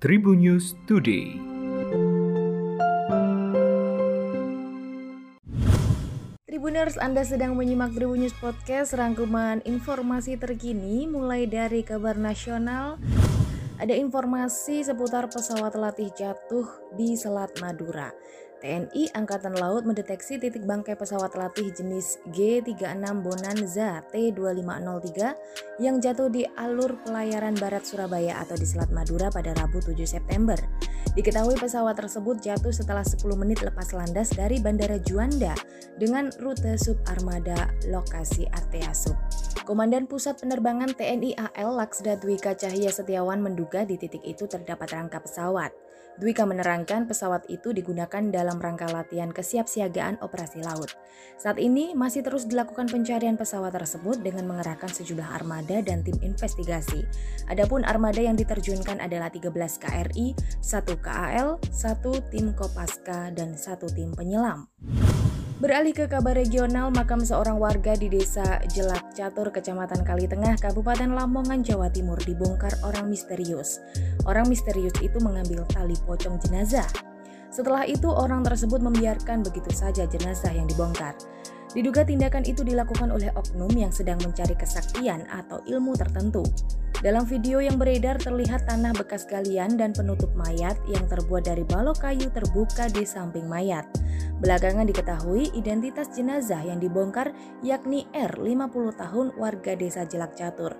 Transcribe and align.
Tribun 0.00 0.40
News 0.40 0.80
Today. 0.88 1.36
Tribuners, 6.48 6.96
Anda 6.96 7.20
sedang 7.20 7.52
menyimak 7.52 7.92
Tribun 7.92 8.24
News 8.24 8.32
Podcast, 8.40 8.96
rangkuman 8.96 9.60
informasi 9.68 10.40
terkini 10.40 11.04
mulai 11.04 11.44
dari 11.44 11.84
kabar 11.84 12.16
nasional, 12.16 12.96
ada 13.76 13.92
informasi 13.92 14.80
seputar 14.88 15.28
pesawat 15.28 15.76
latih 15.76 16.08
jatuh 16.16 16.64
di 16.96 17.12
Selat 17.20 17.52
Madura. 17.60 18.08
TNI 18.60 19.16
Angkatan 19.16 19.56
Laut 19.56 19.88
mendeteksi 19.88 20.36
titik 20.36 20.68
bangkai 20.68 20.92
pesawat 20.92 21.32
latih 21.32 21.72
jenis 21.72 22.20
G-36 22.28 23.02
Bonanza 23.24 24.04
T-2503 24.12 25.18
yang 25.80 25.96
jatuh 25.96 26.28
di 26.28 26.44
alur 26.60 27.00
pelayaran 27.00 27.56
barat 27.56 27.88
Surabaya 27.88 28.36
atau 28.44 28.54
di 28.60 28.68
Selat 28.68 28.92
Madura 28.92 29.32
pada 29.32 29.56
Rabu 29.56 29.80
7 29.80 29.96
September. 30.04 30.60
Diketahui 31.16 31.56
pesawat 31.56 31.96
tersebut 31.96 32.38
jatuh 32.44 32.70
setelah 32.70 33.02
10 33.02 33.24
menit 33.34 33.64
lepas 33.64 33.96
landas 33.96 34.30
dari 34.36 34.60
Bandara 34.60 35.00
Juanda 35.00 35.56
dengan 35.96 36.28
rute 36.38 36.76
subarmada 36.76 37.72
lokasi 37.88 38.44
Artea 38.52 38.92
Sub. 38.92 39.16
Komandan 39.70 40.10
Pusat 40.10 40.42
Penerbangan 40.42 40.98
TNI 40.98 41.38
AL 41.38 41.78
Laksda 41.78 42.18
Dwika 42.18 42.58
Cahya 42.58 42.90
Setiawan 42.90 43.38
menduga 43.38 43.86
di 43.86 43.94
titik 43.94 44.26
itu 44.26 44.50
terdapat 44.50 44.90
rangka 44.90 45.22
pesawat. 45.22 45.70
Dwika 46.18 46.42
menerangkan 46.42 47.06
pesawat 47.06 47.46
itu 47.46 47.70
digunakan 47.70 48.34
dalam 48.34 48.49
rangka 48.58 48.90
latihan 48.90 49.30
kesiapsiagaan 49.30 50.18
operasi 50.24 50.64
laut. 50.64 50.96
Saat 51.38 51.62
ini 51.62 51.94
masih 51.94 52.24
terus 52.24 52.48
dilakukan 52.48 52.90
pencarian 52.90 53.38
pesawat 53.38 53.76
tersebut 53.76 54.18
dengan 54.24 54.50
mengerahkan 54.50 54.90
sejumlah 54.90 55.30
armada 55.30 55.78
dan 55.84 56.02
tim 56.02 56.18
investigasi. 56.24 57.06
Adapun 57.46 57.86
armada 57.86 58.18
yang 58.18 58.34
diterjunkan 58.34 58.98
adalah 58.98 59.28
13 59.28 59.52
KRI, 59.78 60.34
1 60.58 61.04
KAL, 61.04 61.60
1 61.68 62.32
tim 62.32 62.56
Kopaska, 62.56 63.30
dan 63.36 63.54
1 63.54 63.92
tim 63.92 64.10
penyelam. 64.16 64.66
Beralih 65.60 65.92
ke 65.92 66.08
kabar 66.08 66.32
regional, 66.32 66.88
makam 66.88 67.20
seorang 67.20 67.60
warga 67.60 67.92
di 67.92 68.08
desa 68.08 68.64
Jelak 68.72 69.12
Catur, 69.12 69.52
Kecamatan 69.52 70.08
Kalitengah, 70.08 70.56
Kabupaten 70.56 71.12
Lamongan, 71.12 71.60
Jawa 71.60 71.92
Timur 71.92 72.16
dibongkar 72.16 72.72
orang 72.80 73.12
misterius. 73.12 73.76
Orang 74.24 74.48
misterius 74.48 74.96
itu 75.04 75.20
mengambil 75.20 75.68
tali 75.68 76.00
pocong 76.08 76.40
jenazah. 76.40 76.88
Setelah 77.60 77.84
itu, 77.84 78.08
orang 78.08 78.40
tersebut 78.40 78.80
membiarkan 78.80 79.44
begitu 79.44 79.68
saja 79.68 80.08
jenazah 80.08 80.48
yang 80.48 80.64
dibongkar. 80.64 81.12
Diduga 81.76 82.08
tindakan 82.08 82.48
itu 82.48 82.64
dilakukan 82.64 83.12
oleh 83.12 83.28
oknum 83.36 83.68
yang 83.76 83.92
sedang 83.92 84.16
mencari 84.24 84.56
kesaktian 84.56 85.28
atau 85.28 85.60
ilmu 85.68 85.92
tertentu. 85.92 86.40
Dalam 87.04 87.28
video 87.28 87.60
yang 87.60 87.76
beredar 87.76 88.16
terlihat 88.16 88.64
tanah 88.64 88.96
bekas 88.96 89.28
galian 89.28 89.76
dan 89.76 89.92
penutup 89.92 90.32
mayat 90.32 90.80
yang 90.88 91.04
terbuat 91.04 91.44
dari 91.44 91.60
balok 91.68 92.00
kayu 92.00 92.32
terbuka 92.32 92.88
di 92.88 93.04
samping 93.04 93.44
mayat. 93.44 93.84
Belakangan 94.40 94.88
diketahui 94.88 95.52
identitas 95.52 96.16
jenazah 96.16 96.64
yang 96.64 96.80
dibongkar 96.80 97.28
yakni 97.60 98.08
R 98.16 98.40
50 98.40 98.96
tahun 98.96 99.26
warga 99.36 99.76
desa 99.76 100.08
Jelak 100.08 100.32
Catur. 100.32 100.72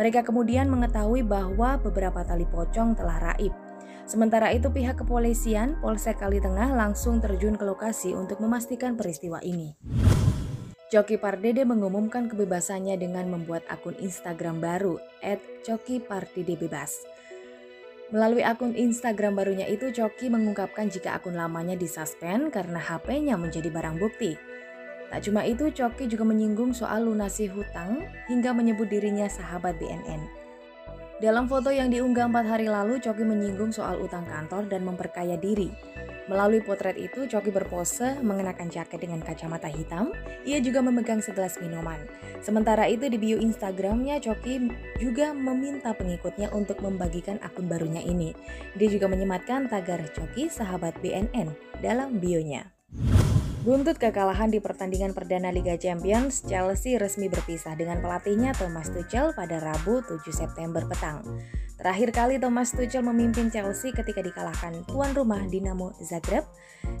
Mereka 0.00 0.24
kemudian 0.24 0.72
mengetahui 0.72 1.20
bahwa 1.20 1.76
beberapa 1.76 2.24
tali 2.24 2.48
pocong 2.48 2.96
telah 2.96 3.20
raib. 3.20 3.52
Sementara 4.04 4.52
itu 4.52 4.68
pihak 4.68 5.00
kepolisian 5.00 5.80
Polsek 5.80 6.20
Kali 6.20 6.36
Tengah 6.36 6.76
langsung 6.76 7.24
terjun 7.24 7.56
ke 7.56 7.64
lokasi 7.64 8.12
untuk 8.12 8.36
memastikan 8.36 9.00
peristiwa 9.00 9.40
ini. 9.40 9.72
Coki 10.92 11.16
Pardede 11.16 11.64
mengumumkan 11.64 12.28
kebebasannya 12.28 13.00
dengan 13.00 13.32
membuat 13.32 13.64
akun 13.72 13.96
Instagram 13.96 14.60
baru 14.60 15.00
@cokipardedebebas. 15.64 17.02
Melalui 18.12 18.44
akun 18.44 18.76
Instagram 18.76 19.40
barunya 19.40 19.66
itu, 19.66 19.88
Coki 19.90 20.28
mengungkapkan 20.28 20.92
jika 20.92 21.16
akun 21.16 21.34
lamanya 21.34 21.74
disuspend 21.74 22.52
karena 22.52 22.78
HP-nya 22.78 23.40
menjadi 23.40 23.72
barang 23.72 23.96
bukti. 23.96 24.36
Tak 25.08 25.24
cuma 25.24 25.48
itu, 25.48 25.72
Coki 25.72 26.06
juga 26.12 26.28
menyinggung 26.28 26.76
soal 26.76 27.08
lunasi 27.08 27.48
hutang 27.48 28.04
hingga 28.28 28.52
menyebut 28.52 28.86
dirinya 28.86 29.26
sahabat 29.26 29.80
BNN. 29.80 30.43
Dalam 31.24 31.48
foto 31.48 31.72
yang 31.72 31.88
diunggah 31.88 32.28
empat 32.28 32.44
hari 32.44 32.68
lalu, 32.68 33.00
Coki 33.00 33.24
menyinggung 33.24 33.72
soal 33.72 33.96
utang 33.96 34.28
kantor 34.28 34.68
dan 34.68 34.84
memperkaya 34.84 35.40
diri. 35.40 35.72
Melalui 36.28 36.60
potret 36.60 37.00
itu, 37.00 37.24
Coki 37.24 37.48
berpose 37.48 38.20
mengenakan 38.20 38.68
jaket 38.68 39.00
dengan 39.00 39.24
kacamata 39.24 39.72
hitam. 39.72 40.12
Ia 40.44 40.60
juga 40.60 40.84
memegang 40.84 41.24
segelas 41.24 41.56
minuman. 41.64 41.96
Sementara 42.44 42.84
itu 42.92 43.08
di 43.08 43.16
bio 43.16 43.40
Instagramnya, 43.40 44.20
Coki 44.20 44.68
juga 45.00 45.32
meminta 45.32 45.96
pengikutnya 45.96 46.52
untuk 46.52 46.84
membagikan 46.84 47.40
akun 47.40 47.72
barunya 47.72 48.04
ini. 48.04 48.36
Dia 48.76 48.92
juga 48.92 49.08
menyematkan 49.08 49.72
tagar 49.72 50.04
Coki 50.12 50.52
sahabat 50.52 50.92
BNN 51.00 51.80
dalam 51.80 52.20
bionya. 52.20 52.73
Buntut 53.64 53.96
kekalahan 53.96 54.52
di 54.52 54.60
pertandingan 54.60 55.16
perdana 55.16 55.48
Liga 55.48 55.72
Champions, 55.80 56.44
Chelsea 56.44 57.00
resmi 57.00 57.32
berpisah 57.32 57.72
dengan 57.72 57.96
pelatihnya 58.04 58.52
Thomas 58.52 58.92
Tuchel 58.92 59.32
pada 59.32 59.56
Rabu 59.56 60.04
7 60.04 60.20
September 60.28 60.84
petang. 60.84 61.24
Terakhir 61.80 62.12
kali 62.12 62.36
Thomas 62.36 62.76
Tuchel 62.76 63.00
memimpin 63.00 63.48
Chelsea 63.48 63.88
ketika 63.88 64.20
dikalahkan 64.20 64.84
tuan 64.84 65.16
rumah 65.16 65.40
Dinamo 65.48 65.96
Zagreb 65.96 66.44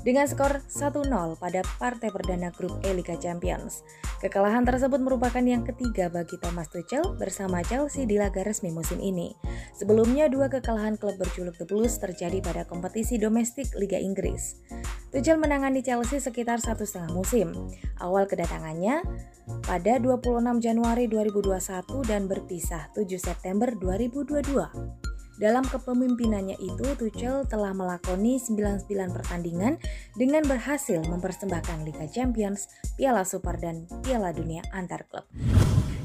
dengan 0.08 0.24
skor 0.24 0.64
1-0 0.64 1.04
pada 1.36 1.60
partai 1.76 2.08
perdana 2.08 2.48
grup 2.48 2.80
E 2.80 2.96
Liga 2.96 3.20
Champions. 3.20 3.84
Kekalahan 4.24 4.64
tersebut 4.64 5.04
merupakan 5.04 5.44
yang 5.44 5.68
ketiga 5.68 6.08
bagi 6.08 6.40
Thomas 6.40 6.72
Tuchel 6.72 7.12
bersama 7.20 7.60
Chelsea 7.68 8.08
di 8.08 8.16
laga 8.16 8.40
resmi 8.40 8.72
musim 8.72 9.04
ini. 9.04 9.36
Sebelumnya 9.76 10.32
dua 10.32 10.48
kekalahan 10.48 10.96
klub 10.96 11.20
berjuluk 11.20 11.60
The 11.60 11.68
Blues 11.68 12.00
terjadi 12.00 12.40
pada 12.40 12.64
kompetisi 12.64 13.20
domestik 13.20 13.68
Liga 13.76 14.00
Inggris. 14.00 14.64
Tuchel 15.14 15.38
menangani 15.38 15.78
Chelsea 15.78 16.18
sekitar 16.18 16.58
satu 16.58 16.82
setengah 16.82 17.14
musim. 17.14 17.54
Awal 18.02 18.26
kedatangannya 18.26 18.98
pada 19.62 20.02
26 20.02 20.42
Januari 20.58 21.06
2021 21.06 21.54
dan 22.02 22.26
berpisah 22.26 22.90
7 22.98 23.06
September 23.22 23.70
2022. 23.78 24.42
Dalam 25.38 25.62
kepemimpinannya 25.70 26.58
itu, 26.58 26.86
Tuchel 26.98 27.46
telah 27.46 27.70
melakoni 27.70 28.42
99 28.42 28.90
pertandingan 29.14 29.78
dengan 30.18 30.42
berhasil 30.50 30.98
mempersembahkan 31.06 31.86
Liga 31.86 32.10
Champions, 32.10 32.66
Piala 32.98 33.22
Super, 33.22 33.54
dan 33.62 33.86
Piala 34.02 34.34
Dunia 34.34 34.66
antar 34.74 35.06
klub. 35.06 35.30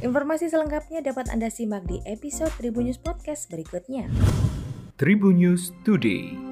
Informasi 0.06 0.53
selengkapnya 0.53 1.02
dapat 1.02 1.34
Anda 1.34 1.50
simak 1.50 1.86
di 1.90 1.98
episode 2.06 2.53
Tribun 2.62 2.86
News 2.86 3.02
Podcast 3.02 3.50
berikutnya. 3.50 4.06
Tribun 5.02 5.42
News 5.42 5.74
Today. 5.81 6.49